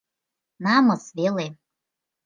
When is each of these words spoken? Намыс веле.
Намыс 0.63 1.03
веле. 1.17 1.47